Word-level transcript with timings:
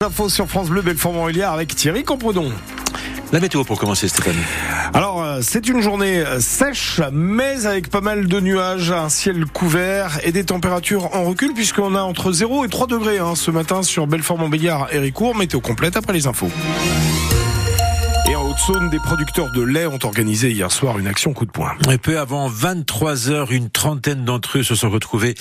Info 0.00 0.28
sur 0.28 0.46
France 0.46 0.68
Bleu 0.68 0.80
Belfort-Montbéliard 0.82 1.52
avec 1.52 1.74
Thierry 1.74 2.04
Compredon. 2.04 2.52
La 3.32 3.40
météo 3.40 3.64
pour 3.64 3.80
commencer, 3.80 4.06
Stéphane. 4.06 4.36
Alors, 4.94 5.24
euh, 5.24 5.40
c'est 5.42 5.68
une 5.68 5.80
journée 5.80 6.20
euh, 6.20 6.38
sèche, 6.38 7.00
mais 7.12 7.66
avec 7.66 7.90
pas 7.90 8.00
mal 8.00 8.28
de 8.28 8.38
nuages, 8.38 8.92
un 8.92 9.08
ciel 9.08 9.44
couvert 9.46 10.20
et 10.22 10.30
des 10.30 10.44
températures 10.44 11.16
en 11.16 11.24
recul, 11.24 11.52
puisqu'on 11.52 11.96
a 11.96 12.02
entre 12.02 12.30
0 12.30 12.64
et 12.64 12.68
3 12.68 12.86
degrés 12.86 13.18
hein, 13.18 13.34
ce 13.34 13.50
matin 13.50 13.82
sur 13.82 14.06
Belfort-Montbéliard 14.06 14.86
et 14.92 15.00
Ricourt. 15.00 15.34
Météo 15.34 15.58
complète 15.58 15.96
après 15.96 16.12
les 16.12 16.28
infos. 16.28 16.52
Haute-Saône, 18.68 18.90
des 18.90 18.98
producteurs 18.98 19.50
de 19.50 19.62
lait 19.62 19.86
ont 19.86 19.98
organisé 20.02 20.50
hier 20.50 20.70
soir 20.70 20.98
une 20.98 21.06
action 21.06 21.32
coup 21.32 21.46
de 21.46 21.50
poing. 21.50 21.74
Et 21.90 21.96
peu 21.96 22.18
avant 22.18 22.48
23 22.48 23.30
heures, 23.30 23.52
une 23.52 23.70
trentaine 23.70 24.24
d'entre 24.24 24.58
eux 24.58 24.62
se 24.62 24.74
sont 24.74 24.90
retrouvés 24.90 25.34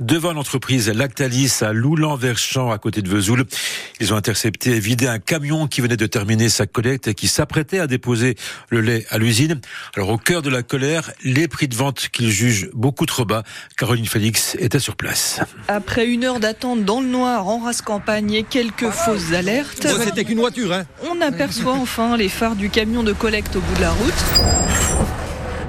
devant 0.00 0.32
l'entreprise 0.32 0.88
Lactalis 0.88 1.58
à 1.60 1.72
Loulan-Verchamp, 1.72 2.70
à 2.70 2.78
côté 2.78 3.02
de 3.02 3.08
Vesoul. 3.08 3.44
Ils 4.00 4.12
ont 4.12 4.16
intercepté 4.16 4.70
et 4.70 4.80
vidé 4.80 5.06
un 5.06 5.18
camion 5.18 5.68
qui 5.68 5.80
venait 5.80 5.96
de 5.96 6.06
terminer 6.06 6.48
sa 6.48 6.66
collecte 6.66 7.08
et 7.08 7.14
qui 7.14 7.28
s'apprêtait 7.28 7.78
à 7.78 7.86
déposer 7.86 8.36
le 8.70 8.80
lait 8.80 9.06
à 9.10 9.18
l'usine. 9.18 9.60
Alors, 9.96 10.08
au 10.08 10.18
cœur 10.18 10.42
de 10.42 10.50
la 10.50 10.62
colère, 10.62 11.12
les 11.22 11.46
prix 11.46 11.68
de 11.68 11.76
vente 11.76 12.08
qu'ils 12.08 12.30
jugent 12.30 12.70
beaucoup 12.74 13.06
trop 13.06 13.24
bas. 13.24 13.44
Caroline 13.76 14.06
Félix 14.06 14.56
était 14.58 14.80
sur 14.80 14.96
place. 14.96 15.40
Après 15.68 16.06
une 16.06 16.24
heure 16.24 16.40
d'attente 16.40 16.84
dans 16.84 17.00
le 17.00 17.06
noir, 17.06 17.46
en 17.46 17.58
race 17.58 17.82
campagne 17.82 18.32
et 18.32 18.42
quelques 18.42 18.90
fausses 18.90 19.32
alertes. 19.32 19.86
C'était 20.04 20.24
qu'une 20.24 20.40
voiture, 20.40 20.72
hein 20.72 20.84
On 21.08 21.20
aperçoit 21.20 21.74
enfin 21.74 22.16
les 22.16 22.28
phares 22.28 22.56
du 22.56 22.71
camion 22.72 23.02
de 23.02 23.12
collecte 23.12 23.54
au 23.54 23.60
bout 23.60 23.74
de 23.76 23.80
la 23.82 23.90
route. 23.90 24.24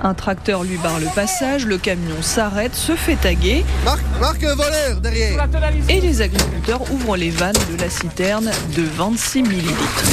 Un 0.04 0.14
tracteur 0.14 0.64
lui 0.64 0.78
barre 0.78 1.00
le 1.00 1.08
passage, 1.14 1.66
le 1.66 1.78
camion 1.78 2.22
s'arrête, 2.22 2.76
se 2.76 2.96
fait 2.96 3.18
taguer. 3.18 3.66
Marc, 3.84 4.02
Marc 4.22 4.42
voleur 4.42 5.02
derrière 5.02 5.48
Et 5.90 6.00
les 6.00 6.22
agriculteurs 6.22 6.82
ouvrent 6.92 7.18
les 7.18 7.30
vannes 7.30 7.58
de 7.72 7.82
la 7.82 7.90
citerne 7.90 8.50
de 8.76 8.84
26 8.84 9.44
millilitres. 9.44 10.04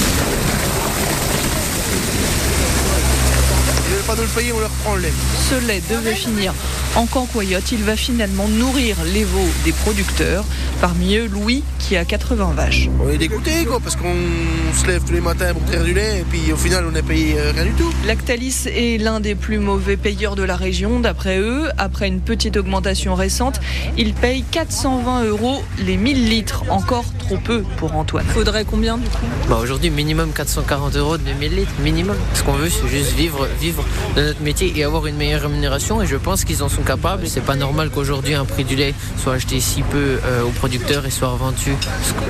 Ils 3.86 3.95
veulent 3.95 4.05
pas 4.05 4.17
nous 4.17 4.23
le 4.23 4.29
payer, 4.29 4.53
on 4.53 4.61
leur 4.61 4.70
prend 4.70 4.95
le 4.97 5.03
lait. 5.03 5.12
Ce 5.48 5.67
lait 5.67 5.83
devait 5.91 6.14
finir 6.14 6.53
en 6.97 7.07
cancoyote. 7.07 7.70
Il 7.70 7.84
va 7.84 7.97
finalement 7.97 8.48
nourrir 8.48 8.97
les 9.12 9.25
veaux 9.25 9.48
des 9.64 9.73
producteurs. 9.73 10.45
Parmi 10.81 11.17
eux, 11.17 11.27
Louis, 11.27 11.62
qui 11.91 11.96
a 11.96 12.05
80 12.05 12.52
vaches. 12.55 12.88
On 13.05 13.10
est 13.10 13.19
dégoûté 13.19 13.64
quoi, 13.64 13.80
parce 13.80 13.96
qu'on 13.96 14.14
se 14.77 14.86
lève 14.86 15.02
tous 15.05 15.12
les 15.12 15.20
matins 15.20 15.52
pour 15.52 15.64
traire 15.64 15.83
du 15.83 15.92
lait, 15.92 16.20
et 16.20 16.22
puis 16.22 16.52
au 16.52 16.56
final 16.56 16.84
on 16.86 16.92
n'est 16.92 17.02
payé 17.02 17.34
euh, 17.36 17.50
rien 17.52 17.64
du 17.64 17.72
tout. 17.72 17.92
Lactalis 18.06 18.66
est 18.69 19.02
l'un 19.02 19.19
des 19.19 19.34
plus 19.34 19.58
mauvais 19.58 19.96
payeurs 19.96 20.36
de 20.36 20.44
la 20.44 20.55
région. 20.55 21.00
D'après 21.00 21.38
eux, 21.41 21.64
après 21.78 22.06
une 22.06 22.20
petite 22.20 22.56
augmentation 22.56 23.16
récente, 23.16 23.58
ils 23.98 24.14
payent 24.14 24.44
420 24.52 25.24
euros 25.24 25.64
les 25.84 25.96
1000 25.96 26.28
litres. 26.28 26.62
Encore 26.68 27.06
trop 27.18 27.38
peu 27.38 27.64
pour 27.78 27.96
Antoine. 27.96 28.24
Faudrait 28.27 28.64
combien 28.64 28.96
du 28.96 29.08
coup? 29.08 29.27
Bah 29.48 29.58
aujourd'hui 29.61 29.91
minimum 29.91 30.30
440 30.33 30.94
euros 30.94 31.18
de 31.18 31.24
1000 31.41 31.56
litres 31.56 31.72
minimum. 31.83 32.16
Ce 32.34 32.44
qu'on 32.44 32.52
veut 32.52 32.70
c'est 32.70 32.86
juste 32.86 33.16
vivre, 33.16 33.48
vivre 33.61 33.84
de 34.14 34.22
notre 34.22 34.42
métier 34.42 34.72
et 34.77 34.84
avoir 34.84 35.08
une 35.08 35.16
meilleure 35.16 35.42
rémunération 35.42 36.00
et 36.00 36.06
je 36.06 36.16
pense 36.16 36.44
qu'ils 36.44 36.62
en 36.62 36.68
sont 36.68 36.83
capables. 36.83 37.27
C'est 37.27 37.44
pas 37.44 37.56
normal 37.56 37.91
qu'aujourd'hui 37.91 38.34
un 38.34 38.44
prix 38.44 38.62
du 38.62 38.77
lait 38.77 38.94
soit 39.20 39.33
acheté 39.33 39.58
si 39.58 39.83
peu 39.83 40.20
euh, 40.24 40.44
aux 40.44 40.50
producteurs 40.50 41.05
et 41.05 41.11
soit 41.11 41.30
revendu 41.30 41.72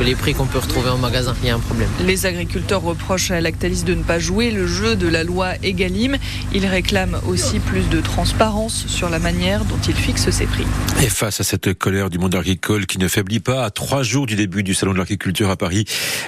les 0.01 0.15
prix 0.15 0.35
qu'on 0.35 0.47
peut 0.47 0.59
retrouver 0.59 0.91
en 0.91 0.99
magasin. 0.99 1.35
Il 1.43 1.49
y 1.49 1.51
a 1.51 1.55
un 1.55 1.61
problème. 1.61 1.89
Les 2.05 2.27
agriculteurs 2.27 2.83
reprochent 2.83 3.31
à 3.31 3.41
Lactalis 3.41 3.83
de 3.85 3.95
ne 3.95 4.03
pas 4.03 4.19
jouer 4.19 4.51
le 4.51 4.67
jeu 4.67 4.97
de 4.97 5.09
la 5.09 5.25
loi 5.25 5.55
Egalim. 5.63 6.17
Ils 6.53 6.67
réclament 6.67 7.21
aussi 7.27 7.59
plus 7.59 7.89
de 7.89 8.01
transparence 8.01 8.87
sur 8.87 9.11
la 9.11 9.19
manière 9.19 9.65
dont 9.65 9.79
il 9.87 9.95
fixe 9.95 10.31
ses 10.31 10.47
prix. 10.47 10.67
Et 11.03 11.09
face 11.09 11.41
à 11.41 11.45
cette 11.45 11.75
colère 11.75 12.11
du 12.11 12.19
monde 12.19 12.35
agricole 12.35 12.87
qui 12.87 12.99
ne 12.99 13.09
faiblit 13.09 13.41
pas, 13.41 13.65
à 13.65 13.71
trois 13.71 14.03
jours 14.03 14.27
du 14.27 14.37
début 14.37 14.63
du 14.63 14.75
Salon 14.75 14.93
de 14.93 14.99
l'agriculture 14.99 15.51
à 15.51 15.57
Paris, 15.57 15.85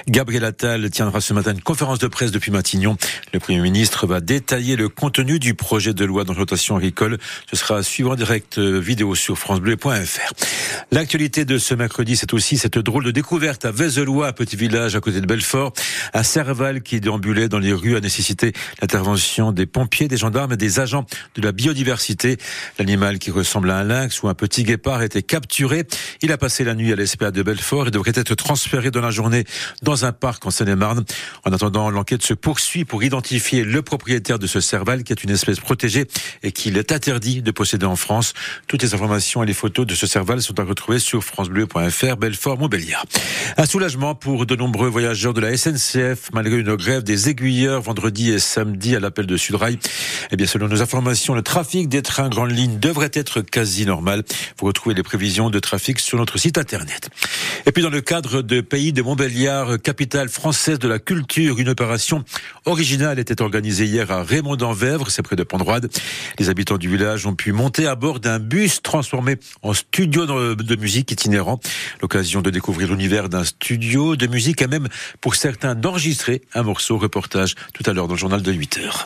Gabriel 0.07 0.45
Attal 0.45 0.89
tiendra 0.89 1.21
ce 1.21 1.33
matin 1.33 1.51
une 1.51 1.61
conférence 1.61 1.99
de 1.99 2.07
presse 2.07 2.31
depuis 2.31 2.51
Matignon. 2.51 2.97
Le 3.33 3.39
Premier 3.39 3.59
ministre 3.59 4.05
va 4.07 4.21
détailler 4.21 4.75
le 4.75 4.89
contenu 4.89 5.39
du 5.39 5.53
projet 5.53 5.93
de 5.93 6.05
loi 6.05 6.23
d'orientation 6.23 6.75
agricole. 6.75 7.17
Ce 7.49 7.55
sera 7.55 7.77
à 7.77 7.83
suivre 7.83 8.11
en 8.11 8.15
direct 8.15 8.57
euh, 8.57 8.79
vidéo 8.79 9.15
sur 9.15 9.37
francebleu.fr. 9.37 10.33
L'actualité 10.91 11.45
de 11.45 11.57
ce 11.57 11.73
mercredi, 11.73 12.15
c'est 12.15 12.33
aussi 12.33 12.57
cette 12.57 12.77
drôle 12.77 13.03
de 13.03 13.11
découverte 13.13 13.63
à 13.63 13.71
Vézelois, 13.71 14.33
petit 14.33 14.57
village 14.57 14.95
à 14.95 14.99
côté 14.99 15.21
de 15.21 15.25
Belfort. 15.25 15.71
Un 16.13 16.23
serval 16.23 16.81
qui 16.81 16.99
déambulait 16.99 17.47
dans 17.47 17.59
les 17.59 17.71
rues 17.71 17.95
a 17.95 18.01
nécessité 18.01 18.51
l'intervention 18.81 19.53
des 19.53 19.65
pompiers, 19.65 20.09
des 20.09 20.17
gendarmes 20.17 20.53
et 20.53 20.57
des 20.57 20.79
agents 20.79 21.05
de 21.35 21.41
la 21.41 21.53
biodiversité. 21.53 22.37
L'animal 22.77 23.19
qui 23.19 23.31
ressemble 23.31 23.71
à 23.71 23.77
un 23.77 23.83
lynx 23.83 24.21
ou 24.23 24.27
un 24.27 24.33
petit 24.33 24.63
guépard 24.63 24.99
a 24.99 25.05
été 25.05 25.23
capturé. 25.23 25.85
Il 26.21 26.31
a 26.31 26.37
passé 26.37 26.63
la 26.63 26.73
nuit 26.73 26.91
à 26.91 26.95
l'espèce 26.95 27.31
de 27.31 27.43
Belfort 27.43 27.87
et 27.87 27.91
devrait 27.91 28.11
être 28.15 28.35
transféré 28.35 28.91
dans 28.91 29.01
la 29.01 29.11
journée 29.11 29.45
dans 29.83 30.03
un 30.03 30.11
parc 30.11 30.45
en 30.45 30.51
Seine-et-Marne. 30.51 31.05
En 31.45 31.53
attendant, 31.53 31.89
l'enquête 31.89 32.23
se 32.23 32.33
poursuit 32.33 32.83
pour 32.83 33.03
identifier 33.03 33.63
le 33.63 33.81
propriétaire 33.81 34.39
de 34.39 34.47
ce 34.47 34.59
serval 34.59 35.03
qui 35.03 35.13
est 35.13 35.23
une 35.23 35.29
espèce 35.29 35.59
protégée 35.59 36.07
et 36.41 36.51
qu'il 36.51 36.77
est 36.77 36.91
interdit 36.91 37.41
de 37.41 37.51
posséder 37.51 37.85
en 37.85 37.95
France. 37.95 38.33
Toutes 38.67 38.81
les 38.81 38.95
informations 38.95 39.43
et 39.43 39.45
les 39.45 39.53
photos 39.53 39.85
de 39.85 39.93
ce 39.93 40.07
serval 40.07 40.41
sont 40.41 40.59
à 40.59 40.63
retrouver 40.63 40.99
sur 40.99 41.23
francebleu.fr 41.23 42.17
Belfort 42.17 42.57
Montbéliard. 42.57 42.92
Un 43.57 43.65
soulagement 43.65 44.15
pour 44.15 44.45
de 44.45 44.55
nombreux 44.55 44.89
voyageurs 44.89 45.33
de 45.33 45.41
la 45.41 45.55
SNCF 45.55 46.29
malgré 46.33 46.57
une 46.57 46.75
grève 46.75 47.03
des 47.03 47.29
aiguilleurs 47.29 47.81
vendredi 47.81 48.31
et 48.31 48.39
samedi 48.39 48.95
à 48.95 48.99
l'appel 48.99 49.25
de 49.25 49.37
Sudrail. 49.37 49.77
Eh 50.31 50.35
bien, 50.35 50.47
selon 50.47 50.67
nos 50.67 50.81
informations, 50.81 51.33
le 51.33 51.41
trafic 51.41 51.87
des 51.89 52.01
trains 52.01 52.29
grande 52.29 52.51
ligne 52.51 52.79
devrait 52.79 53.11
être 53.13 53.41
quasi 53.41 53.85
normal. 53.85 54.23
Vous 54.59 54.67
retrouvez 54.67 54.95
les 54.95 55.03
prévisions 55.03 55.49
de 55.49 55.59
trafic 55.59 55.99
sur 55.99 56.17
notre 56.17 56.37
site 56.37 56.57
internet. 56.57 57.09
Et 57.65 57.71
puis, 57.71 57.83
dans 57.83 57.89
le 57.89 58.01
cadre 58.01 58.41
de 58.41 58.61
Pays 58.61 58.93
de 58.93 59.01
Montbéliard, 59.01 59.81
capitale 59.81 60.29
française 60.29 60.79
de 60.79 60.87
la 60.87 60.99
culture, 60.99 61.59
une 61.59 61.69
opération 61.69 62.23
originale 62.65 63.19
était 63.19 63.41
organisée 63.41 63.85
hier 63.85 64.11
à 64.11 64.23
Raymond-d'Anvèvre, 64.23 65.09
c'est 65.09 65.21
près 65.21 65.35
de 65.35 65.43
Pondroide. 65.43 65.89
Les 66.39 66.49
habitants 66.49 66.77
du 66.77 66.89
village 66.89 67.25
ont 67.25 67.35
pu 67.35 67.51
monter 67.51 67.87
à 67.87 67.95
bord 67.95 68.19
d'un 68.19 68.39
bus 68.39 68.81
transformé 68.81 69.37
en 69.61 69.73
studio 69.73 70.55
de 70.55 70.75
musique 70.75 71.11
itinérant. 71.11 71.59
L'occasion 72.01 72.41
de 72.41 72.49
l'univers 72.85 73.29
d'un 73.29 73.43
studio 73.43 74.15
de 74.15 74.27
musique 74.27 74.61
et 74.61 74.67
même 74.67 74.87
pour 75.21 75.35
certains 75.35 75.75
d'enregistrer 75.75 76.41
un 76.53 76.63
morceau 76.63 76.97
reportage 76.97 77.55
tout 77.73 77.83
à 77.85 77.93
l'heure 77.93 78.07
dans 78.07 78.13
le 78.13 78.19
journal 78.19 78.41
de 78.41 78.51
8 78.51 78.77
heures. 78.79 79.01